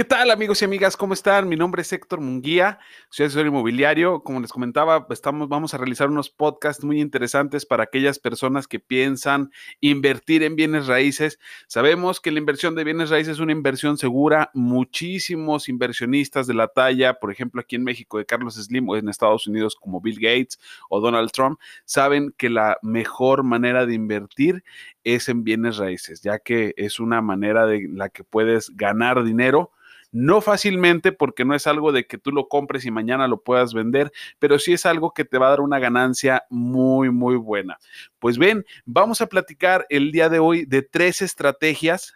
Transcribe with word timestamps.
¿Qué 0.00 0.04
tal 0.04 0.30
amigos 0.30 0.62
y 0.62 0.64
amigas? 0.64 0.96
¿Cómo 0.96 1.12
están? 1.12 1.46
Mi 1.46 1.56
nombre 1.56 1.82
es 1.82 1.92
Héctor 1.92 2.22
Munguía, 2.22 2.78
soy 3.10 3.26
asesor 3.26 3.46
inmobiliario. 3.46 4.22
Como 4.22 4.40
les 4.40 4.50
comentaba, 4.50 5.06
estamos, 5.10 5.50
vamos 5.50 5.74
a 5.74 5.76
realizar 5.76 6.08
unos 6.08 6.30
podcasts 6.30 6.82
muy 6.82 7.02
interesantes 7.02 7.66
para 7.66 7.82
aquellas 7.82 8.18
personas 8.18 8.66
que 8.66 8.80
piensan 8.80 9.50
invertir 9.82 10.42
en 10.42 10.56
bienes 10.56 10.86
raíces. 10.86 11.38
Sabemos 11.66 12.18
que 12.18 12.30
la 12.30 12.38
inversión 12.38 12.74
de 12.74 12.84
bienes 12.84 13.10
raíces 13.10 13.34
es 13.34 13.40
una 13.40 13.52
inversión 13.52 13.98
segura. 13.98 14.50
Muchísimos 14.54 15.68
inversionistas 15.68 16.46
de 16.46 16.54
la 16.54 16.68
talla, 16.68 17.20
por 17.20 17.30
ejemplo 17.30 17.60
aquí 17.60 17.76
en 17.76 17.84
México 17.84 18.16
de 18.16 18.24
Carlos 18.24 18.54
Slim 18.54 18.88
o 18.88 18.96
en 18.96 19.10
Estados 19.10 19.46
Unidos 19.46 19.76
como 19.76 20.00
Bill 20.00 20.18
Gates 20.18 20.58
o 20.88 21.00
Donald 21.00 21.30
Trump, 21.30 21.60
saben 21.84 22.32
que 22.38 22.48
la 22.48 22.78
mejor 22.80 23.42
manera 23.42 23.84
de 23.84 23.92
invertir 23.92 24.64
es 25.04 25.28
en 25.28 25.44
bienes 25.44 25.76
raíces, 25.76 26.22
ya 26.22 26.38
que 26.38 26.72
es 26.78 27.00
una 27.00 27.20
manera 27.20 27.66
de 27.66 27.86
la 27.92 28.08
que 28.08 28.24
puedes 28.24 28.70
ganar 28.74 29.24
dinero 29.24 29.72
no 30.12 30.40
fácilmente 30.40 31.12
porque 31.12 31.44
no 31.44 31.54
es 31.54 31.66
algo 31.66 31.92
de 31.92 32.06
que 32.06 32.18
tú 32.18 32.32
lo 32.32 32.48
compres 32.48 32.84
y 32.84 32.90
mañana 32.90 33.28
lo 33.28 33.42
puedas 33.42 33.74
vender, 33.74 34.12
pero 34.38 34.58
sí 34.58 34.72
es 34.72 34.86
algo 34.86 35.12
que 35.12 35.24
te 35.24 35.38
va 35.38 35.46
a 35.46 35.50
dar 35.50 35.60
una 35.60 35.78
ganancia 35.78 36.44
muy, 36.50 37.10
muy 37.10 37.36
buena. 37.36 37.78
Pues 38.18 38.38
ven, 38.38 38.64
vamos 38.84 39.20
a 39.20 39.26
platicar 39.26 39.86
el 39.88 40.12
día 40.12 40.28
de 40.28 40.38
hoy 40.38 40.64
de 40.64 40.82
tres 40.82 41.22
estrategias 41.22 42.14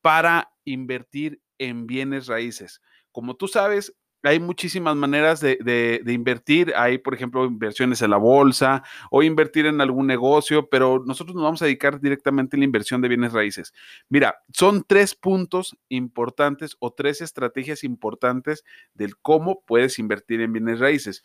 para 0.00 0.50
invertir 0.64 1.40
en 1.58 1.86
bienes 1.86 2.26
raíces. 2.26 2.80
Como 3.12 3.34
tú 3.36 3.48
sabes, 3.48 3.94
hay 4.26 4.40
muchísimas 4.40 4.96
maneras 4.96 5.40
de, 5.40 6.02
invertir. 6.06 6.72
Hay, 6.76 6.98
por 6.98 7.14
ejemplo, 7.14 7.44
inversiones 7.44 8.02
en 8.02 8.10
la 8.10 8.16
bolsa 8.16 8.82
o 9.10 9.22
invertir 9.22 9.66
en 9.66 9.80
algún 9.80 10.06
negocio, 10.06 10.68
pero 10.68 11.02
nosotros 11.06 11.34
nos 11.34 11.44
vamos 11.44 11.62
a 11.62 11.66
dedicar 11.66 12.00
directamente 12.00 12.56
a 12.56 12.58
la 12.58 12.64
inversión 12.64 13.00
de 13.00 13.08
bienes 13.08 13.32
raíces. 13.32 13.72
Mira, 14.08 14.36
son 14.52 14.84
tres 14.86 15.14
puntos 15.14 15.76
importantes 15.88 16.76
o 16.80 16.92
tres 16.92 17.20
estrategias 17.20 17.84
importantes 17.84 18.64
del 18.94 19.16
cómo 19.16 19.62
puedes 19.66 19.98
invertir 19.98 20.40
en 20.40 20.52
bienes 20.52 20.80
raíces. 20.80 21.22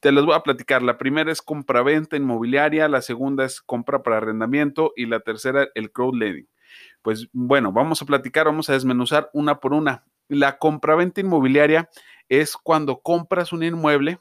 Te 0.00 0.12
los 0.12 0.26
voy 0.26 0.34
a 0.34 0.42
platicar. 0.42 0.82
La 0.82 0.98
primera 0.98 1.32
es 1.32 1.42
compra-venta 1.42 2.16
inmobiliaria, 2.16 2.88
la 2.88 3.02
segunda 3.02 3.44
es 3.44 3.60
compra 3.60 4.02
para 4.02 4.18
arrendamiento 4.18 4.92
y 4.96 5.06
la 5.06 5.20
tercera 5.20 5.68
el 5.74 5.92
crowdlending. 5.92 6.48
Pues 7.02 7.28
bueno, 7.32 7.72
vamos 7.72 8.00
a 8.02 8.06
platicar, 8.06 8.46
vamos 8.46 8.68
a 8.70 8.72
desmenuzar 8.72 9.30
una 9.32 9.60
por 9.60 9.74
una. 9.74 10.04
La 10.28 10.58
compra-venta 10.58 11.20
inmobiliaria 11.20 11.90
es 12.40 12.56
cuando 12.56 13.00
compras 13.00 13.52
un 13.52 13.62
inmueble 13.62 14.18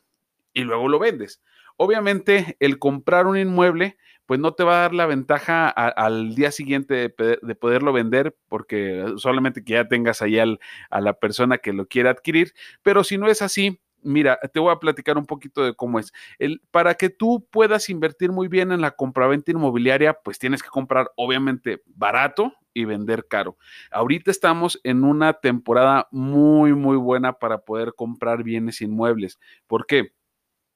y 0.53 0.61
luego 0.61 0.88
lo 0.88 1.00
vendes. 1.00 1.42
Obviamente, 1.78 2.55
el 2.59 2.78
comprar 2.78 3.25
un 3.25 3.38
inmueble, 3.38 3.97
pues 4.25 4.39
no 4.39 4.53
te 4.53 4.64
va 4.64 4.78
a 4.78 4.81
dar 4.81 4.94
la 4.94 5.05
ventaja 5.05 5.70
al 5.70 6.36
día 6.36 6.52
siguiente 6.52 7.14
de, 7.17 7.55
poderlo 7.55 7.94
vender, 7.94 8.36
porque 8.47 9.05
solamente 9.17 9.64
que 9.64 9.73
ya 9.73 9.88
tengas 9.88 10.22
ahí 10.22 10.39
a 10.39 11.02
la 11.02 11.14
persona 11.14 11.58
que 11.58 11.73
lo 11.73 11.88
quiera 11.88 12.11
adquirir, 12.11 12.53
pero 12.83 13.03
si 13.03 13.17
no 13.17 13.28
es 13.28 13.42
así, 13.42 13.81
mira, 14.03 14.39
te 14.53 14.59
voy 14.59 14.72
a 14.72 14.80
platicar 14.80 15.17
un 15.17 15.25
poquito 15.25 15.64
de 15.64 15.73
cómo 15.73 16.00
es. 16.00 16.14
El, 16.38 16.61
para 16.72 16.95
que 16.95 17.09
tú 17.09 17.48
puedas 17.50 17.89
invertir 17.89 18.31
muy 18.31 18.48
bien 18.48 18.72
en 18.72 18.81
la 18.81 18.92
compraventa 18.92 19.52
inmobiliaria, 19.52 20.14
pues 20.14 20.38
tienes 20.39 20.61
que 20.61 20.70
comprar 20.70 21.11
obviamente 21.16 21.81
barato 21.88 22.53
y 22.74 22.86
vender 22.86 23.28
caro. 23.28 23.58
Ahorita 23.92 24.32
estamos 24.32 24.80
en 24.84 25.04
una 25.04 25.34
temporada 25.34 26.08
muy, 26.12 26.74
muy 26.74 26.98
buena 26.98 27.34
para 27.34 27.60
poder 27.60 27.94
comprar 27.96 28.44
bienes 28.44 28.82
inmuebles. 28.82 29.40
¿Por 29.68 29.86
qué? 29.86 30.14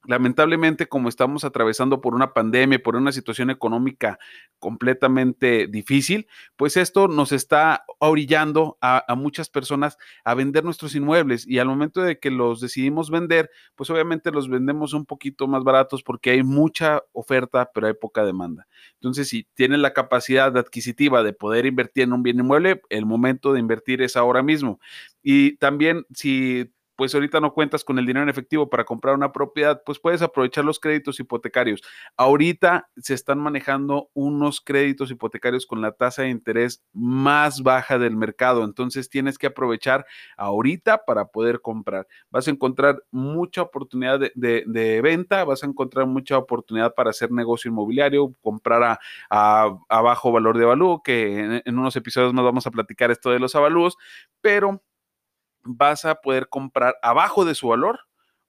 Lamentablemente, 0.07 0.87
como 0.87 1.09
estamos 1.09 1.43
atravesando 1.43 1.99
por 2.01 2.15
una 2.15 2.33
pandemia, 2.33 2.81
por 2.81 2.95
una 2.95 3.11
situación 3.11 3.49
económica 3.49 4.17
completamente 4.57 5.67
difícil, 5.67 6.27
pues 6.55 6.77
esto 6.77 7.07
nos 7.09 7.33
está 7.33 7.83
orillando 7.99 8.77
a, 8.81 9.03
muchas 9.15 9.49
personas 9.49 9.97
a 10.23 10.33
vender 10.33 10.63
nuestros 10.63 10.95
inmuebles 10.95 11.45
y 11.45 11.59
al 11.59 11.67
momento 11.67 12.01
de 12.01 12.19
que 12.19 12.31
los 12.31 12.61
decidimos 12.61 13.11
vender, 13.11 13.49
pues 13.75 13.89
obviamente 13.89 14.31
los 14.31 14.49
vendemos 14.49 14.93
un 14.93 15.05
poquito 15.05 15.47
más 15.47 15.63
baratos 15.63 16.03
porque 16.03 16.31
hay 16.31 16.43
mucha 16.43 17.03
oferta, 17.11 17.69
pero 17.73 17.87
hay 17.87 17.93
poca 17.93 18.23
demanda. 18.23 18.67
Entonces, 18.93 19.27
si 19.27 19.45
tienen 19.55 19.81
la 19.81 19.93
capacidad 19.93 20.55
adquisitiva 20.57 21.21
de 21.21 21.33
poder 21.33 21.65
invertir 21.65 22.03
en 22.03 22.13
un 22.13 22.23
bien 22.23 22.39
inmueble, 22.39 22.81
el 22.89 23.05
momento 23.05 23.51
de 23.51 23.59
invertir 23.59 24.01
es 24.01 24.15
ahora 24.15 24.41
mismo. 24.41 24.79
Y 25.21 25.57
también 25.57 26.05
si 26.13 26.71
pues 26.97 27.13
ahorita 27.13 27.39
no 27.39 27.53
cuentas 27.53 27.83
con 27.83 27.99
el 27.99 28.05
dinero 28.05 28.23
en 28.23 28.29
efectivo 28.29 28.69
para 28.69 28.83
comprar 28.83 29.15
una 29.15 29.31
propiedad, 29.31 29.81
pues 29.85 29.99
puedes 29.99 30.23
aprovechar 30.23 30.65
los 30.65 30.79
créditos 30.79 31.19
hipotecarios. 31.19 31.83
Ahorita 32.17 32.89
se 32.97 33.13
están 33.13 33.37
manejando 33.39 34.09
unos 34.15 34.59
créditos 34.59 35.11
hipotecarios 35.11 35.67
con 35.67 35.79
la 35.79 35.91
tasa 35.91 36.23
de 36.23 36.29
interés 36.29 36.83
más 36.93 37.61
baja 37.61 37.99
del 37.99 38.17
mercado, 38.17 38.63
entonces 38.65 39.09
tienes 39.09 39.37
que 39.37 39.45
aprovechar 39.45 40.07
ahorita 40.37 41.05
para 41.05 41.27
poder 41.27 41.61
comprar. 41.61 42.07
Vas 42.31 42.47
a 42.47 42.51
encontrar 42.51 43.03
mucha 43.11 43.61
oportunidad 43.61 44.19
de, 44.33 45.01
venta, 45.03 45.43
vas 45.43 45.63
a 45.63 45.67
encontrar 45.67 46.07
mucha 46.07 46.37
oportunidad 46.39 46.95
para 46.95 47.11
hacer 47.11 47.31
negocio 47.31 47.69
inmobiliario, 47.69 48.33
comprar 48.41 48.99
a, 49.29 49.77
bajo 49.87 50.31
valor 50.31 50.57
de 50.57 50.63
avalúo, 50.63 51.03
que 51.03 51.39
en, 51.39 51.61
en 51.63 51.77
unos 51.77 51.95
episodios 51.95 52.33
más 52.33 52.43
vamos 52.43 52.65
a 52.65 52.71
platicar 52.71 53.11
esto 53.11 53.29
de 53.29 53.39
los 53.39 53.55
avalúos, 53.55 53.97
pero 54.41 54.81
vas 55.67 56.05
a 56.05 56.15
poder 56.15 56.49
comprar 56.49 56.95
abajo 57.01 57.45
de 57.45 57.55
su 57.55 57.67
valor 57.67 57.99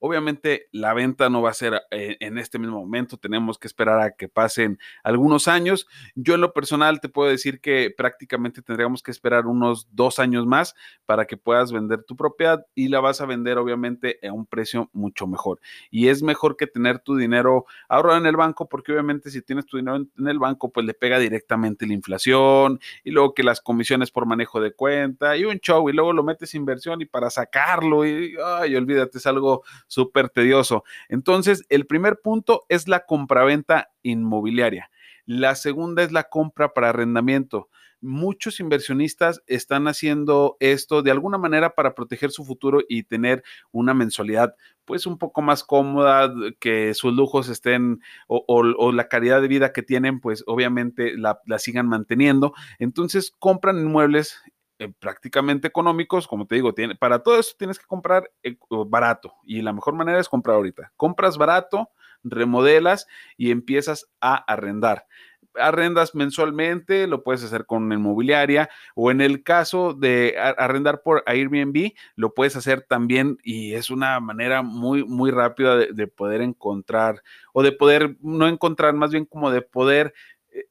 Obviamente 0.01 0.69
la 0.73 0.95
venta 0.95 1.29
no 1.29 1.43
va 1.43 1.51
a 1.51 1.55
ser 1.55 1.83
eh, 1.91 2.17
en 2.21 2.39
este 2.39 2.59
mismo 2.59 2.81
momento, 2.81 3.17
tenemos 3.17 3.59
que 3.59 3.67
esperar 3.67 4.01
a 4.01 4.13
que 4.13 4.29
pasen 4.29 4.79
algunos 5.03 5.49
años. 5.49 5.87
Yo 6.15 6.35
en 6.35 6.41
lo 6.41 6.53
personal 6.53 7.01
te 7.01 7.09
puedo 7.09 7.29
decir 7.29 7.61
que 7.61 7.93
prácticamente 7.97 8.63
tendríamos 8.63 9.03
que 9.03 9.11
esperar 9.11 9.47
unos 9.47 9.89
dos 9.93 10.19
años 10.19 10.47
más 10.47 10.75
para 11.07 11.27
que 11.27 11.37
puedas 11.37 11.73
vender 11.73 12.05
tu 12.05 12.17
propiedad 12.17 12.65
y 12.75 12.89
la 12.89 13.01
vas 13.01 13.21
a 13.21 13.27
vender 13.27 13.59
obviamente 13.59 14.19
a 14.27 14.33
un 14.33 14.47
precio 14.47 14.89
mucho 14.93 15.27
mejor. 15.27 15.61
Y 15.91 16.09
es 16.09 16.23
mejor 16.23 16.57
que 16.57 16.67
tener 16.67 17.01
tu 17.01 17.17
dinero 17.17 17.67
ahorrado 17.89 18.19
en 18.19 18.27
el 18.27 18.37
banco 18.37 18.69
porque 18.69 18.93
obviamente 18.93 19.31
si 19.31 19.43
tienes 19.43 19.67
tu 19.67 19.77
dinero 19.79 19.97
en, 19.97 20.29
el 20.29 20.39
banco 20.39 20.71
pues 20.71 20.87
le 20.87 20.95
pega 20.95 21.19
directamente 21.19 21.87
la 21.87 21.95
inflación 21.95 22.81
y 23.03 23.11
luego 23.11 23.35
que 23.35 23.43
las 23.43 23.61
comisiones 23.61 24.11
por 24.11 24.27
manejo 24.27 24.61
de 24.61 24.73
cuenta 24.73 25.37
y 25.37 25.45
un 25.45 25.59
show 25.59 25.89
y 25.89 25.93
luego 25.93 26.13
lo 26.13 26.23
metes 26.23 26.55
inversión 26.55 27.01
y 27.01 27.07
para 27.07 27.31
sacarlo 27.31 28.07
y 28.07 28.37
ay, 28.45 28.77
olvídate, 28.77 29.19
es 29.19 29.27
algo 29.27 29.65
súper 29.89 30.29
tedioso. 30.29 30.85
Entonces, 31.09 31.65
el 31.69 31.87
primer 31.87 32.21
punto 32.23 32.65
es 32.69 32.87
la 32.87 33.05
compraventa 33.05 33.91
inmobiliaria. 34.03 34.91
La 35.27 35.57
segunda 35.57 36.03
es 36.03 36.13
la 36.13 36.25
compra 36.25 36.73
para 36.73 36.91
arrendamiento. 36.91 37.69
Muchos 38.01 38.61
inversionistas 38.61 39.43
están 39.49 39.89
haciendo 39.89 40.57
esto 40.61 41.03
de 41.03 41.11
alguna 41.11 41.37
manera 41.37 41.75
para 41.75 41.97
proteger 41.97 42.31
su 42.31 42.45
futuro 42.45 42.81
y 42.89 43.03
tener 43.03 43.43
una 43.73 43.93
mensualidad 43.93 44.55
pues 44.85 45.05
un 45.05 45.19
poco 45.19 45.43
más 45.43 45.65
cómoda, 45.65 46.33
que 46.61 46.95
sus 46.95 47.13
lujos 47.13 47.49
estén 47.49 48.01
o, 48.29 48.93
la 48.93 49.09
calidad 49.09 49.43
de 49.43 49.49
vida 49.49 49.73
que 49.73 49.83
tienen, 49.83 50.21
pues 50.21 50.45
obviamente 50.47 51.19
la, 51.19 51.41
la 51.45 51.59
sigan 51.59 51.89
manteniendo. 51.89 52.55
Entonces 52.79 53.35
compran 53.39 53.79
inmuebles 53.79 54.41
eh, 54.81 54.93
prácticamente 54.99 55.67
económicos, 55.67 56.29
como 56.29 56.47
te 56.47 56.55
digo, 56.55 56.73
tiene, 56.73 56.95
para 56.95 57.21
todo 57.21 57.39
eso 57.39 57.55
tienes 57.59 57.81
que 57.81 57.87
comprar 57.87 58.31
eh, 58.45 58.57
barato 58.87 59.35
y 59.45 59.61
la 59.61 59.73
mejor 59.73 59.95
manera 59.95 60.21
es 60.21 60.29
comprar 60.29 60.57
ahorita. 60.57 60.93
Compras 60.97 61.37
barato, 61.37 61.91
remodelas 62.23 63.09
y 63.37 63.51
empiezas 63.51 64.09
a 64.21 64.37
arrendar. 64.37 65.07
Arrendas 65.55 66.15
mensualmente, 66.15 67.09
lo 67.09 67.25
puedes 67.25 67.43
hacer 67.43 67.67
con 67.67 67.93
inmobiliaria 67.93 68.69
o 68.95 69.11
en 69.11 69.21
el 69.21 69.43
caso 69.43 69.95
de 69.95 70.37
arrendar 70.39 71.03
por 71.03 71.25
Airbnb, 71.27 71.95
lo 72.15 72.33
puedes 72.33 72.55
hacer 72.55 72.83
también 72.83 73.39
y 73.43 73.75
es 73.75 73.91
una 73.91 74.21
manera 74.21 74.63
muy, 74.63 75.05
muy 75.05 75.33
rápida 75.33 75.77
de 75.77 76.07
poder 76.07 76.43
encontrar 76.43 77.23
o 77.53 77.65
de 77.65 77.73
poder, 77.73 78.17
no 78.21 78.47
encontrar, 78.47 78.95
más 78.95 79.11
bien 79.11 79.25
como 79.25 79.51
de 79.51 79.63
poder 79.63 80.15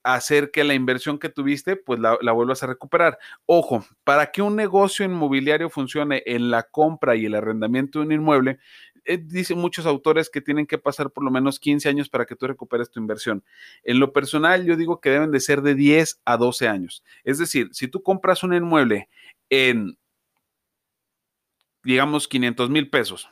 hacer 0.03 0.51
que 0.51 0.63
la 0.63 0.73
inversión 0.73 1.19
que 1.19 1.29
tuviste, 1.29 1.75
pues 1.75 1.99
la, 1.99 2.17
vuelvas 2.31 2.63
a 2.63 2.67
recuperar. 2.67 3.17
Ojo, 3.45 3.85
para 4.03 4.31
que 4.31 4.41
un 4.41 4.55
negocio 4.55 5.05
inmobiliario 5.05 5.69
funcione 5.69 6.23
en 6.25 6.49
la 6.51 6.63
compra 6.63 7.15
y 7.15 7.25
el 7.25 7.35
arrendamiento 7.35 7.99
de 7.99 8.05
un 8.05 8.11
inmueble, 8.11 8.59
eh, 9.05 9.17
dicen 9.17 9.57
muchos 9.57 9.85
autores 9.85 10.29
que 10.29 10.41
tienen 10.41 10.67
que 10.67 10.77
pasar 10.77 11.11
por 11.11 11.23
lo 11.23 11.31
menos 11.31 11.59
15 11.59 11.87
años 11.89 12.09
para 12.09 12.25
que 12.25 12.35
tú 12.35 12.47
recuperes 12.47 12.91
tu 12.91 12.99
inversión. 12.99 13.43
En 13.83 13.99
lo 13.99 14.11
personal, 14.11 14.65
yo 14.65 14.75
digo 14.75 14.99
que 14.99 15.09
deben 15.09 15.31
de 15.31 15.39
ser 15.39 15.61
de 15.61 15.75
10 15.75 16.21
a 16.25 16.37
12 16.37 16.67
años. 16.67 17.03
Es 17.23 17.37
decir, 17.37 17.69
si 17.71 17.87
tú 17.87 18.03
compras 18.03 18.43
un 18.43 18.53
inmueble 18.53 19.09
en, 19.49 19.97
digamos, 21.83 22.27
500 22.27 22.69
mil 22.69 22.89
pesos 22.89 23.29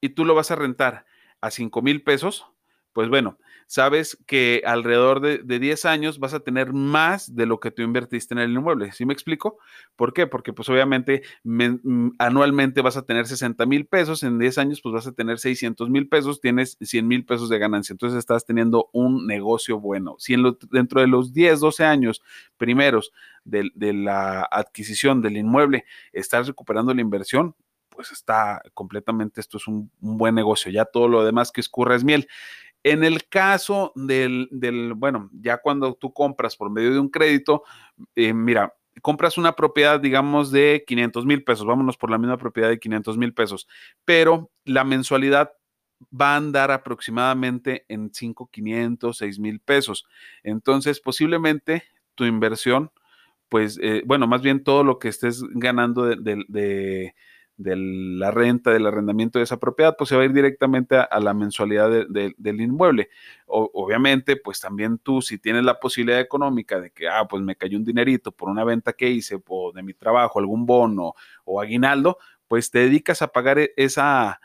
y 0.00 0.10
tú 0.10 0.24
lo 0.24 0.34
vas 0.34 0.50
a 0.50 0.56
rentar 0.56 1.06
a 1.40 1.50
5 1.50 1.82
mil 1.82 2.02
pesos, 2.02 2.51
pues 2.92 3.08
bueno, 3.08 3.38
sabes 3.66 4.18
que 4.26 4.62
alrededor 4.66 5.20
de, 5.20 5.58
10 5.58 5.84
años 5.86 6.18
vas 6.18 6.34
a 6.34 6.40
tener 6.40 6.72
más 6.72 7.34
de 7.34 7.46
lo 7.46 7.58
que 7.58 7.70
tú 7.70 7.82
invertiste 7.82 8.34
en 8.34 8.40
el 8.40 8.52
inmueble. 8.52 8.92
¿Sí 8.92 9.06
me 9.06 9.14
explico? 9.14 9.58
¿Por 9.96 10.12
qué? 10.12 10.26
Porque 10.26 10.52
pues 10.52 10.68
obviamente 10.68 11.22
mm, 11.44 12.10
anualmente 12.18 12.82
vas 12.82 12.96
a 12.96 13.02
tener 13.02 13.26
60 13.26 13.64
mil 13.66 13.86
pesos, 13.86 14.22
en 14.22 14.38
10 14.38 14.58
años 14.58 14.80
pues 14.82 14.92
vas 14.92 15.06
a 15.06 15.12
tener 15.12 15.38
600 15.38 15.88
mil 15.88 16.08
pesos, 16.08 16.40
tienes 16.40 16.76
100 16.80 17.08
mil 17.08 17.24
pesos 17.24 17.48
de 17.48 17.58
ganancia, 17.58 17.94
entonces 17.94 18.18
estás 18.18 18.44
teniendo 18.44 18.90
un 18.92 19.26
negocio 19.26 19.80
bueno. 19.80 20.16
Si 20.18 20.34
en 20.34 20.42
dentro 20.70 21.00
de 21.00 21.06
los 21.06 21.32
10, 21.32 21.60
12 21.60 21.84
años 21.84 22.22
primeros 22.58 23.12
de, 23.44 23.70
la 23.92 24.42
adquisición 24.50 25.22
del 25.22 25.36
inmueble 25.36 25.84
estás 26.12 26.46
recuperando 26.46 26.94
la 26.94 27.00
inversión, 27.00 27.54
pues 27.88 28.12
está 28.12 28.62
completamente, 28.74 29.40
esto 29.40 29.58
es 29.58 29.66
un, 29.66 29.90
buen 29.98 30.34
negocio, 30.34 30.70
ya 30.70 30.84
todo 30.84 31.08
lo 31.08 31.24
demás 31.24 31.52
que 31.52 31.60
escurra 31.60 31.94
es 31.94 32.04
miel. 32.04 32.28
En 32.84 33.04
el 33.04 33.28
caso 33.28 33.92
del, 33.94 34.48
bueno, 34.96 35.30
ya 35.32 35.58
cuando 35.58 35.94
tú 35.94 36.12
compras 36.12 36.56
por 36.56 36.70
medio 36.70 36.92
de 36.92 36.98
un 36.98 37.08
crédito, 37.08 37.62
eh, 38.16 38.32
mira, 38.34 38.74
compras 39.02 39.38
una 39.38 39.52
propiedad, 39.54 40.00
digamos, 40.00 40.50
de 40.50 40.84
500 40.86 41.24
mil 41.24 41.44
pesos, 41.44 41.64
vámonos 41.66 41.96
por 41.96 42.10
la 42.10 42.18
misma 42.18 42.38
propiedad 42.38 42.68
de 42.68 42.80
500 42.80 43.16
mil 43.18 43.32
pesos, 43.34 43.68
pero 44.04 44.50
la 44.64 44.82
mensualidad 44.84 45.52
va 46.12 46.34
a 46.34 46.36
andar 46.36 46.72
aproximadamente 46.72 47.84
en 47.88 48.12
5, 48.12 48.48
500, 48.50 49.16
6 49.16 49.38
mil 49.38 49.60
pesos. 49.60 50.04
Entonces, 50.42 51.00
posiblemente 51.00 51.84
tu 52.16 52.24
inversión, 52.24 52.90
pues, 53.48 53.78
eh, 53.82 54.02
bueno, 54.06 54.26
más 54.26 54.42
bien 54.42 54.64
todo 54.64 54.82
lo 54.84 54.98
que 54.98 55.08
estés 55.08 55.42
ganando 55.54 56.04
de 56.06 56.16
de 56.48 57.14
la 57.62 58.30
renta, 58.30 58.70
del 58.70 58.86
arrendamiento 58.86 59.38
de 59.38 59.44
esa 59.44 59.58
propiedad, 59.58 59.94
pues 59.96 60.08
se 60.08 60.16
va 60.16 60.22
a 60.22 60.24
ir 60.24 60.32
directamente 60.32 60.96
a, 60.96 61.20
la 61.20 61.34
mensualidad 61.34 61.90
del 62.08 62.60
inmueble. 62.60 63.10
obviamente, 63.46 64.36
pues 64.36 64.60
también 64.60 64.98
tú, 64.98 65.22
si 65.22 65.38
tienes 65.38 65.64
la 65.64 65.78
posibilidad 65.80 66.20
económica 66.20 66.80
de 66.80 66.90
que, 66.90 67.08
ah, 67.08 67.26
pues 67.28 67.42
me 67.42 67.56
cayó 67.56 67.78
un 67.78 67.84
dinerito 67.84 68.32
por 68.32 68.48
una 68.48 68.64
venta 68.64 68.92
que 68.92 69.10
hice, 69.10 69.40
o 69.46 69.72
de 69.72 69.82
mi 69.82 69.94
trabajo, 69.94 70.38
algún 70.38 70.66
bono 70.66 71.14
o 71.44 71.60
aguinaldo, 71.60 72.18
pues 72.48 72.70
te 72.70 72.80
dedicas 72.80 73.22
a 73.22 73.28
pagar 73.28 73.58
e, 73.58 73.72
esa, 73.76 74.40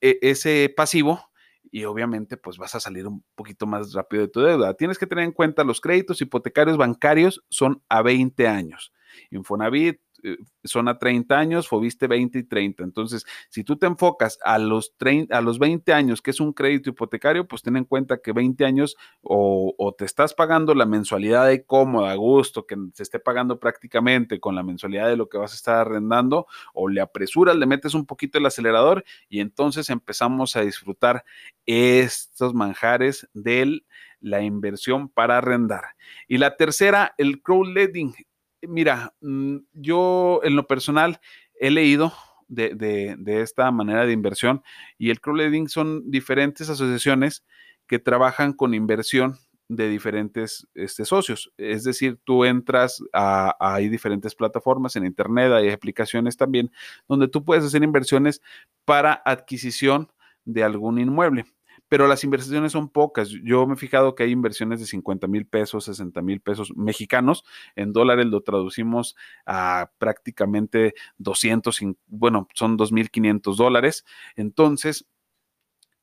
e, 0.00 0.18
ese 0.22 0.72
pasivo 0.76 1.32
y 1.70 1.84
obviamente 1.84 2.36
pues 2.36 2.58
vas 2.58 2.74
a 2.74 2.80
salir 2.80 3.06
un 3.06 3.24
poquito 3.34 3.66
más 3.66 3.94
rápido 3.94 4.22
de 4.22 4.28
tu 4.28 4.40
deuda. 4.40 4.74
Tienes 4.74 4.98
que 4.98 5.06
tener 5.06 5.24
en 5.24 5.32
cuenta 5.32 5.64
los 5.64 5.80
créditos 5.80 6.20
hipotecarios 6.20 6.76
bancarios 6.76 7.44
son 7.48 7.82
a 7.88 8.02
20 8.02 8.46
años. 8.46 8.92
Infonavit, 9.30 10.00
eh, 10.22 10.36
son 10.64 10.88
a 10.88 10.98
30 10.98 11.36
años, 11.36 11.68
Fobiste 11.68 12.06
20 12.06 12.38
y 12.38 12.42
30. 12.44 12.84
Entonces, 12.84 13.26
si 13.48 13.64
tú 13.64 13.76
te 13.76 13.86
enfocas 13.86 14.38
a 14.44 14.58
los, 14.58 14.94
30, 14.96 15.36
a 15.36 15.40
los 15.40 15.58
20 15.58 15.92
años, 15.92 16.22
que 16.22 16.30
es 16.30 16.40
un 16.40 16.52
crédito 16.52 16.90
hipotecario, 16.90 17.46
pues 17.48 17.62
ten 17.62 17.76
en 17.76 17.84
cuenta 17.84 18.18
que 18.18 18.32
20 18.32 18.64
años 18.64 18.96
o, 19.20 19.94
te 19.98 20.04
estás 20.04 20.32
pagando 20.32 20.74
la 20.74 20.86
mensualidad 20.86 21.48
de 21.48 21.64
cómoda, 21.64 22.12
a 22.12 22.14
gusto, 22.14 22.66
que 22.66 22.76
se 22.94 23.02
esté 23.02 23.18
pagando 23.18 23.58
prácticamente 23.58 24.40
con 24.40 24.54
la 24.54 24.62
mensualidad 24.62 25.08
de 25.08 25.16
lo 25.16 25.28
que 25.28 25.38
vas 25.38 25.52
a 25.52 25.56
estar 25.56 25.76
arrendando, 25.76 26.46
o 26.72 26.88
le 26.88 27.00
apresuras, 27.00 27.56
le 27.56 27.66
metes 27.66 27.94
un 27.94 28.06
poquito 28.06 28.38
el 28.38 28.46
acelerador 28.46 29.04
y 29.28 29.40
entonces 29.40 29.90
empezamos 29.90 30.56
a 30.56 30.62
disfrutar 30.62 31.24
estos 31.66 32.54
manjares 32.54 33.28
de 33.34 33.82
la 34.20 34.42
inversión 34.42 35.08
para 35.08 35.38
arrendar. 35.38 35.96
Y 36.28 36.38
la 36.38 36.56
tercera, 36.56 37.14
el 37.18 37.42
crowdlending 37.42 38.14
mira, 38.62 39.14
mm, 39.20 39.56
yo 39.72 40.40
en 40.44 40.56
lo 40.56 40.66
personal 40.66 41.20
he 41.58 41.70
leído 41.70 42.12
de, 42.48 43.16
esta 43.26 43.70
manera 43.70 44.04
de 44.04 44.12
inversión 44.12 44.62
y 44.98 45.10
el 45.10 45.20
crowdlending 45.20 45.68
son 45.68 46.10
diferentes 46.10 46.68
asociaciones 46.68 47.44
que 47.86 47.98
trabajan 47.98 48.52
con 48.52 48.74
inversión 48.74 49.38
de 49.68 49.88
diferentes 49.88 50.66
este, 50.74 51.04
socios. 51.04 51.52
Es 51.56 51.84
decir, 51.84 52.18
tú 52.24 52.44
entras 52.44 53.02
a, 53.12 53.56
hay 53.58 53.88
diferentes 53.88 54.34
plataformas 54.34 54.96
en 54.96 55.06
Internet, 55.06 55.52
hay 55.52 55.70
aplicaciones 55.70 56.36
también 56.36 56.70
donde 57.08 57.28
tú 57.28 57.44
puedes 57.44 57.64
hacer 57.64 57.82
inversiones 57.82 58.42
para 58.84 59.22
adquisición 59.24 60.12
de 60.44 60.64
algún 60.64 60.98
inmueble 60.98 61.46
pero 61.92 62.06
las 62.06 62.24
inversiones 62.24 62.72
son 62.72 62.88
pocas. 62.88 63.28
Yo 63.44 63.66
me 63.66 63.74
he 63.74 63.76
fijado 63.76 64.14
que 64.14 64.22
hay 64.22 64.30
inversiones 64.30 64.80
de 64.80 64.86
50 64.86 65.26
mil 65.26 65.44
pesos, 65.44 65.84
60 65.84 66.22
mil 66.22 66.40
pesos 66.40 66.74
mexicanos. 66.74 67.44
En 67.76 67.92
dólares 67.92 68.24
lo 68.24 68.40
traducimos 68.40 69.14
a 69.44 69.90
prácticamente 69.98 70.94
200, 71.18 71.78
bueno, 72.06 72.48
son 72.54 72.78
2.500 72.78 73.56
dólares. 73.56 74.06
Entonces, 74.36 75.06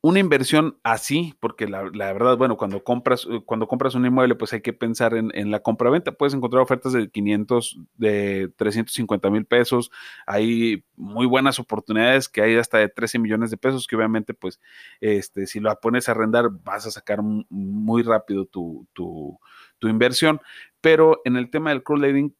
una 0.01 0.19
inversión 0.19 0.77
así, 0.83 1.35
porque 1.41 1.67
la, 1.67 1.83
verdad, 1.83 2.37
bueno, 2.37 2.55
cuando 2.55 2.83
compras, 2.83 3.27
eh, 3.29 3.41
cuando 3.45 3.67
compras 3.67 3.95
un 3.95 4.05
inmueble, 4.05 4.35
pues 4.35 4.53
hay 4.53 4.61
que 4.61 4.71
pensar 4.71 5.13
en, 5.13 5.29
en 5.33 5.51
la 5.51 5.59
compra-venta. 5.59 6.13
Puedes 6.13 6.33
encontrar 6.33 6.61
ofertas 6.61 6.93
de 6.93 7.09
500, 7.09 7.79
de 7.95 8.49
350 8.55 9.29
mil 9.29 9.45
pesos. 9.45 9.91
Hay 10.25 10.85
muy 10.95 11.25
buenas 11.25 11.59
oportunidades 11.59 12.29
que 12.29 12.41
hay 12.41 12.55
hasta 12.55 12.77
de 12.77 12.87
13 12.87 13.19
millones 13.19 13.51
de 13.51 13.57
pesos, 13.57 13.87
que 13.87 13.97
obviamente, 13.97 14.33
pues, 14.33 14.61
este, 15.01 15.45
si 15.47 15.59
lo 15.59 15.77
pones 15.81 16.07
a 16.07 16.13
arrendar, 16.13 16.49
vas 16.49 16.85
a 16.85 16.91
sacar 16.91 17.19
muy 17.21 18.03
rápido 18.03 18.45
tu, 18.45 18.87
tu, 18.93 19.37
tu 19.79 19.89
inversión. 19.89 20.39
Pero 20.81 21.19
en 21.25 21.35
el 21.35 21.49
tema 21.49 21.71
del 21.71 21.83
crowdlending, 21.83 22.33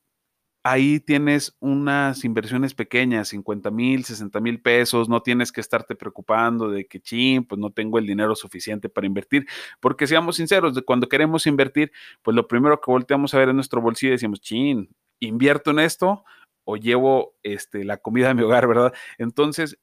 ahí 0.63 0.99
tienes 0.99 1.55
unas 1.59 2.23
inversiones 2.25 2.73
pequeñas, 2.73 3.29
50 3.29 3.71
mil, 3.71 4.03
60 4.03 4.39
mil 4.39 4.61
pesos, 4.61 5.09
no 5.09 5.21
tienes 5.21 5.51
que 5.51 5.61
estarte 5.61 5.95
preocupando 5.95 6.69
de 6.69 6.85
que, 6.85 6.99
chin, 6.99 7.45
pues 7.45 7.59
no 7.59 7.71
tengo 7.71 7.97
el 7.97 8.05
dinero 8.05 8.35
suficiente 8.35 8.89
para 8.89 9.07
invertir, 9.07 9.45
porque 9.79 10.07
seamos 10.07 10.35
sinceros, 10.37 10.79
cuando 10.85 11.07
queremos 11.07 11.47
invertir, 11.47 11.91
pues 12.21 12.35
lo 12.35 12.47
primero 12.47 12.79
que 12.81 12.91
volteamos 12.91 13.33
a 13.33 13.39
ver 13.39 13.49
en 13.49 13.55
nuestro 13.55 13.81
bolsillo 13.81 14.11
decimos, 14.11 14.41
chin, 14.41 14.89
invierto 15.19 15.71
en 15.71 15.79
esto 15.79 16.23
o 16.65 16.77
llevo 16.77 17.35
este, 17.43 17.83
la 17.83 17.97
comida 17.97 18.27
de 18.27 18.35
mi 18.35 18.43
hogar, 18.43 18.67
¿verdad? 18.67 18.93
Entonces, 19.17 19.79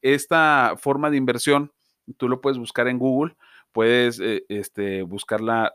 esta 0.00 0.74
forma 0.78 1.10
de 1.10 1.16
inversión, 1.18 1.72
tú 2.16 2.28
lo 2.28 2.40
puedes 2.40 2.58
buscar 2.58 2.88
en 2.88 2.98
Google, 2.98 3.36
puedes 3.72 4.20
eh, 4.20 4.44
este, 4.48 5.02
buscar 5.02 5.40
la, 5.40 5.70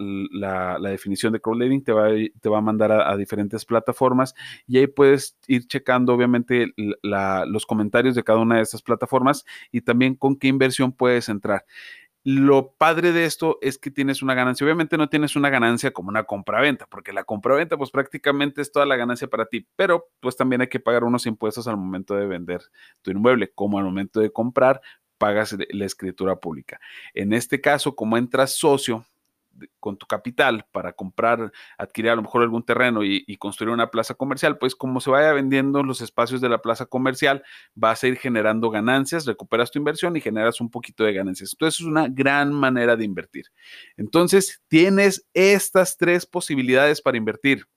definición 0.81 1.33
de 1.33 1.39
crowdlending, 1.39 1.83
te 1.83 1.91
va, 1.91 2.09
te 2.09 2.49
va 2.49 2.59
a 2.59 2.61
mandar 2.61 2.91
a, 2.91 3.15
diferentes 3.17 3.65
plataformas 3.65 4.33
y 4.67 4.77
ahí 4.77 4.87
puedes 4.87 5.37
ir 5.47 5.67
checando 5.67 6.13
obviamente 6.13 6.73
los 7.01 7.65
comentarios 7.65 8.15
de 8.15 8.23
cada 8.23 8.39
una 8.39 8.57
de 8.57 8.61
estas 8.61 8.81
plataformas 8.81 9.45
y 9.71 9.81
también 9.81 10.15
con 10.15 10.35
qué 10.35 10.47
inversión 10.47 10.91
puedes 10.91 11.29
entrar. 11.29 11.65
Lo 12.27 12.71
padre 12.71 13.11
de 13.11 13.25
esto 13.25 13.59
es 13.61 13.77
que 13.77 13.91
tienes 13.91 14.23
una 14.23 14.33
ganancia. 14.33 14.65
Obviamente 14.65 14.97
no 14.97 15.09
tienes 15.09 15.35
una 15.35 15.51
ganancia 15.51 15.91
como 15.91 16.09
una 16.09 16.23
compra-venta, 16.23 16.87
porque 16.87 17.13
la 17.13 17.23
compra-venta 17.23 17.77
pues 17.77 17.91
prácticamente 17.91 18.63
es 18.63 18.71
toda 18.71 18.87
la 18.87 18.95
ganancia 18.95 19.27
para 19.27 19.45
ti, 19.45 19.67
pero 19.75 20.07
pues 20.21 20.35
también 20.35 20.61
hay 20.61 20.67
que 20.67 20.79
pagar 20.79 21.03
unos 21.03 21.27
impuestos 21.27 21.67
al 21.67 21.77
momento 21.77 22.15
de 22.15 22.25
vender 22.25 22.61
tu 23.03 23.11
inmueble, 23.11 23.51
como 23.53 23.77
al 23.77 23.85
momento 23.85 24.21
de 24.21 24.31
comprar, 24.31 24.81
pagas 25.17 25.55
la 25.69 25.85
escritura 25.85 26.35
pública. 26.37 26.79
En 27.13 27.33
este 27.33 27.61
caso, 27.61 27.95
como 27.95 28.17
entras 28.17 28.55
socio 28.55 29.05
con 29.79 29.97
tu 29.97 30.05
capital 30.05 30.65
para 30.71 30.93
comprar, 30.93 31.51
adquirir 31.77 32.11
a 32.11 32.15
lo 32.15 32.21
mejor 32.21 32.41
algún 32.41 32.63
terreno 32.63 33.03
y, 33.03 33.23
construir 33.37 33.71
una 33.71 33.91
plaza 33.91 34.13
comercial, 34.15 34.57
pues 34.57 34.75
como 34.75 34.99
se 34.99 35.09
vaya 35.09 35.33
vendiendo 35.33 35.83
los 35.83 36.01
espacios 36.01 36.41
de 36.41 36.49
la 36.49 36.61
plaza 36.61 36.85
comercial, 36.85 37.43
vas 37.73 38.03
a 38.03 38.07
ir 38.07 38.17
generando 38.17 38.69
ganancias, 38.69 39.25
recuperas 39.25 39.71
tu 39.71 39.79
inversión 39.79 40.15
y 40.15 40.21
generas 40.21 40.59
un 40.61 40.69
poquito 40.69 41.03
de 41.03 41.13
ganancias. 41.13 41.53
Entonces 41.53 41.81
es 41.81 41.85
una 41.85 42.07
gran 42.07 42.53
manera 42.53 42.95
de 42.95 43.05
invertir. 43.05 43.45
Entonces 43.97 44.61
tienes 44.67 45.27
estas 45.33 45.97
tres 45.97 46.25
posibilidades 46.25 47.01
para 47.01 47.17
invertir 47.17 47.67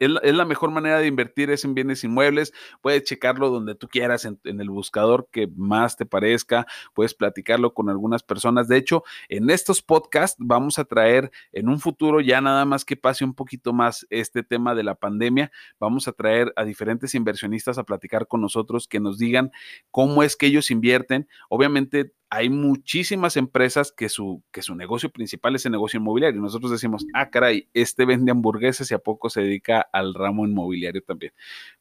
es, 0.00 0.34
la 0.34 0.44
mejor 0.44 0.70
manera 0.70 0.98
de 0.98 1.06
invertir 1.06 1.50
es 1.50 1.64
en 1.64 1.74
bienes 1.74 2.02
inmuebles. 2.02 2.52
Puedes 2.80 3.04
checarlo 3.04 3.50
donde 3.50 3.74
tú 3.74 3.88
quieras, 3.88 4.24
en, 4.24 4.38
el 4.44 4.70
buscador 4.70 5.28
que 5.30 5.48
más 5.54 5.96
te 5.96 6.06
parezca. 6.06 6.66
Puedes 6.94 7.14
platicarlo 7.14 7.74
con 7.74 7.90
algunas 7.90 8.22
personas. 8.22 8.66
De 8.66 8.76
hecho, 8.76 9.04
en 9.28 9.50
estos 9.50 9.82
podcasts 9.82 10.36
vamos 10.40 10.78
a 10.78 10.84
traer 10.84 11.30
en 11.52 11.68
un 11.68 11.78
futuro, 11.78 12.20
ya 12.20 12.40
nada 12.40 12.64
más 12.64 12.84
que 12.84 12.96
pase 12.96 13.24
un 13.24 13.34
poquito 13.34 13.72
más 13.72 14.06
este 14.10 14.42
tema 14.42 14.74
de 14.74 14.82
la 14.82 14.94
pandemia, 14.94 15.52
vamos 15.78 16.08
a 16.08 16.12
traer 16.12 16.52
a 16.56 16.64
diferentes 16.64 17.14
inversionistas 17.14 17.78
a 17.78 17.84
platicar 17.84 18.26
con 18.26 18.40
nosotros 18.40 18.88
que 18.88 19.00
nos 19.00 19.18
digan 19.18 19.52
cómo 19.90 20.22
es 20.22 20.36
que 20.36 20.46
ellos 20.46 20.70
invierten. 20.70 21.28
Obviamente 21.48 22.14
hay 22.32 22.48
muchísimas 22.48 23.36
empresas 23.36 23.90
que 23.90 24.08
su, 24.08 24.44
que 24.52 24.62
su 24.62 24.76
negocio 24.76 25.10
principal 25.10 25.56
es 25.56 25.66
el 25.66 25.72
negocio 25.72 25.98
inmobiliario. 25.98 26.40
Nosotros 26.40 26.70
decimos, 26.70 27.04
ah, 27.12 27.28
caray, 27.28 27.68
este 27.74 28.04
vende 28.04 28.30
hamburguesas 28.30 28.88
y 28.90 28.94
a 28.94 29.00
poco 29.00 29.28
se 29.30 29.42
dedica 29.42 29.80
al 29.92 30.14
ramo 30.14 30.46
inmobiliario 30.46 31.02
también. 31.02 31.32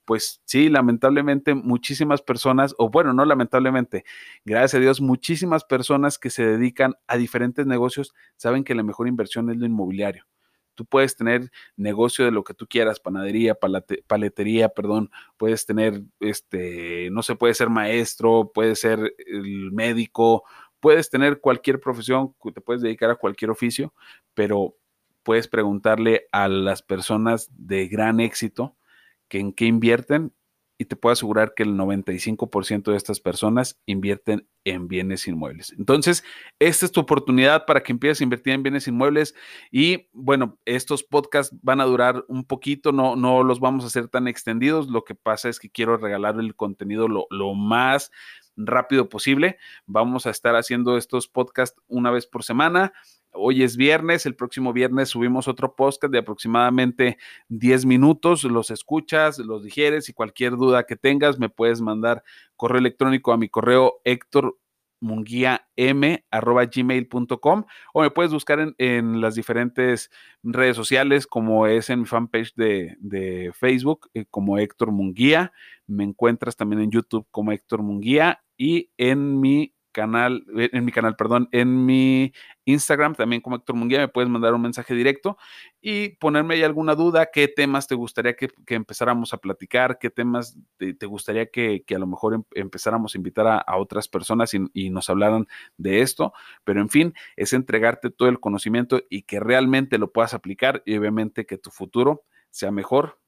Pues 0.05 0.41
sí, 0.45 0.69
lamentablemente 0.69 1.53
muchísimas 1.53 2.23
personas, 2.23 2.73
o 2.79 2.89
bueno, 2.89 3.13
no 3.13 3.25
lamentablemente, 3.25 4.05
gracias 4.43 4.73
a 4.73 4.79
Dios, 4.79 5.01
muchísimas 5.01 5.63
personas 5.65 6.17
que 6.17 6.31
se 6.31 6.43
dedican 6.43 6.95
a 7.07 7.17
diferentes 7.17 7.67
negocios 7.67 8.15
saben 8.35 8.63
que 8.63 8.73
la 8.73 8.81
mejor 8.81 9.07
inversión 9.07 9.51
es 9.51 9.57
lo 9.57 9.67
inmobiliario. 9.67 10.25
Tú 10.79 10.85
puedes 10.85 11.17
tener 11.17 11.51
negocio 11.75 12.23
de 12.23 12.31
lo 12.31 12.45
que 12.45 12.53
tú 12.53 12.65
quieras, 12.65 13.01
panadería, 13.01 13.53
paletería, 14.07 14.69
perdón, 14.69 15.11
puedes 15.35 15.65
tener, 15.65 16.03
este, 16.21 17.09
no 17.11 17.21
sé, 17.21 17.35
puede 17.35 17.53
ser 17.53 17.69
maestro, 17.69 18.49
puede 18.53 18.77
ser 18.77 19.13
el 19.27 19.73
médico, 19.73 20.45
Puedes 20.79 21.09
tener 21.09 21.41
cualquier 21.41 21.79
profesión, 21.79 22.33
te 22.53 22.61
puedes 22.61 22.81
dedicar 22.81 23.09
a 23.09 23.15
cualquier 23.15 23.51
oficio, 23.51 23.93
pero 24.33 24.75
puedes 25.23 25.47
preguntarle 25.47 26.27
a 26.31 26.47
las 26.47 26.81
personas 26.81 27.49
de 27.51 27.87
gran 27.87 28.21
éxito 28.21 28.77
que 29.27 29.39
en 29.39 29.51
qué 29.51 29.65
invierten 29.65 30.33
y 30.79 30.85
te 30.85 30.95
puedo 30.95 31.11
asegurar 31.11 31.53
que 31.53 31.63
el 31.63 31.75
95% 31.75 32.91
de 32.91 32.97
estas 32.97 33.19
personas 33.19 33.77
invierten 33.85 34.47
en 34.63 34.87
bienes 34.87 35.27
inmuebles. 35.27 35.75
Entonces, 35.77 36.23
esta 36.57 36.85
es 36.85 36.93
tu 36.93 37.01
oportunidad 37.01 37.65
para 37.65 37.83
que 37.83 37.91
empieces 37.91 38.21
a 38.21 38.23
invertir 38.23 38.53
en 38.53 38.63
bienes 38.63 38.87
inmuebles 38.87 39.35
y 39.71 40.07
bueno, 40.13 40.57
estos 40.63 41.03
podcasts 41.03 41.53
van 41.61 41.81
a 41.81 41.85
durar 41.85 42.23
un 42.29 42.45
poquito, 42.45 42.93
no, 42.93 43.17
no 43.17 43.43
los 43.43 43.59
vamos 43.59 43.83
a 43.83 43.87
hacer 43.87 44.07
tan 44.07 44.29
extendidos, 44.29 44.87
lo 44.87 45.03
que 45.03 45.15
pasa 45.15 45.49
es 45.49 45.59
que 45.59 45.69
quiero 45.69 45.97
regalar 45.97 46.39
el 46.39 46.55
contenido 46.55 47.09
lo, 47.09 47.27
lo 47.29 47.53
más 47.55 48.09
rápido 48.55 49.09
posible. 49.09 49.57
Vamos 49.85 50.25
a 50.25 50.29
estar 50.29 50.55
haciendo 50.55 50.97
estos 50.97 51.27
podcasts 51.27 51.81
una 51.87 52.09
vez 52.09 52.25
por 52.25 52.43
semana. 52.43 52.93
Hoy 53.41 53.63
es 53.63 53.77
viernes, 53.77 54.25
el 54.25 54.35
próximo 54.35 54.73
viernes 54.73 55.09
subimos 55.09 55.47
otro 55.47 55.75
podcast 55.75 56.11
de 56.11 56.19
aproximadamente 56.19 57.17
10 57.47 57.85
minutos, 57.85 58.43
los 58.43 58.69
escuchas, 58.69 59.39
los 59.39 59.63
digieres 59.63 60.09
y 60.09 60.13
cualquier 60.13 60.57
duda 60.57 60.83
que 60.85 60.97
tengas 60.97 61.39
me 61.39 61.47
puedes 61.49 61.79
mandar 61.79 62.23
correo 62.57 62.79
electrónico 62.79 63.31
a 63.31 63.37
mi 63.37 63.47
correo 63.47 64.01
Héctor 64.03 64.57
gmail.com 66.71 67.63
o 67.93 68.01
me 68.01 68.11
puedes 68.11 68.33
buscar 68.33 68.59
en, 68.59 68.75
en, 68.77 69.21
las 69.21 69.35
diferentes 69.35 70.11
redes 70.43 70.75
sociales 70.75 71.25
como 71.25 71.67
es 71.67 71.89
en 71.89 72.01
mi 72.01 72.05
fanpage 72.05 72.53
de, 72.55 72.97
de 72.99 73.51
Facebook 73.53 74.09
eh, 74.13 74.25
como 74.29 74.57
Héctor 74.57 74.91
Munguía, 74.91 75.53
me 75.87 76.03
encuentras 76.03 76.57
también 76.57 76.81
en 76.81 76.91
YouTube 76.91 77.25
como 77.31 77.53
Héctor 77.53 77.81
Munguía 77.81 78.43
y 78.57 78.91
en 78.97 79.39
mi 79.39 79.73
canal, 79.91 80.45
eh, 80.57 80.69
en 80.73 80.85
mi 80.85 80.91
canal, 80.91 81.15
perdón, 81.15 81.49
en 81.51 81.85
mi 81.85 82.33
Instagram, 82.65 83.15
también 83.15 83.41
como 83.41 83.55
Héctor 83.55 83.75
Munguía, 83.75 83.99
me 83.99 84.07
puedes 84.07 84.29
mandar 84.29 84.53
un 84.53 84.61
mensaje 84.61 84.93
directo 84.93 85.37
y 85.81 86.09
ponerme 86.17 86.55
ahí 86.55 86.63
alguna 86.63 86.95
duda, 86.95 87.29
qué 87.31 87.47
temas 87.47 87.87
te 87.87 87.95
gustaría 87.95 88.35
que, 88.35 88.49
empezáramos 88.67 89.33
a 89.33 89.37
platicar, 89.37 89.97
qué 89.99 90.09
temas 90.09 90.57
te, 90.77 91.05
gustaría 91.05 91.47
que, 91.47 91.83
a 91.93 91.99
lo 91.99 92.07
mejor 92.07 92.33
em, 92.35 92.43
empezáramos 92.55 93.15
a 93.15 93.17
invitar 93.17 93.47
a, 93.47 93.77
otras 93.77 94.07
personas 94.07 94.53
y, 94.53 94.59
y, 94.73 94.89
nos 94.89 95.09
hablaran 95.09 95.47
de 95.77 96.01
esto, 96.01 96.33
pero 96.63 96.81
en 96.81 96.89
fin, 96.89 97.13
es 97.35 97.53
entregarte 97.53 98.09
todo 98.09 98.29
el 98.29 98.39
conocimiento 98.39 99.01
y 99.09 99.23
que 99.23 99.39
realmente 99.39 99.97
lo 99.97 100.11
puedas 100.11 100.33
aplicar 100.33 100.83
y 100.85 100.97
obviamente 100.97 101.45
que 101.45 101.57
tu 101.57 101.71
futuro 101.71 102.23
sea 102.51 102.71
mejor 102.71 103.18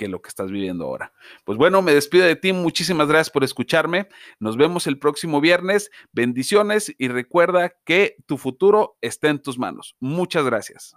que 0.00 0.08
lo 0.08 0.22
que 0.22 0.30
estás 0.30 0.50
viviendo 0.50 0.86
ahora. 0.86 1.12
Pues 1.44 1.58
bueno, 1.58 1.82
me 1.82 1.92
despido 1.92 2.24
de 2.24 2.34
ti. 2.34 2.54
Muchísimas 2.54 3.06
gracias 3.06 3.28
por 3.28 3.44
escucharme. 3.44 4.08
Nos 4.38 4.56
vemos 4.56 4.86
el 4.86 4.98
próximo 4.98 5.42
viernes. 5.42 5.90
Bendiciones 6.10 6.94
y 6.96 7.08
recuerda 7.08 7.74
que 7.84 8.16
tu 8.24 8.38
futuro 8.38 8.96
está 9.02 9.28
en 9.28 9.42
tus 9.42 9.58
manos. 9.58 9.96
Muchas 10.00 10.46
gracias. 10.46 10.96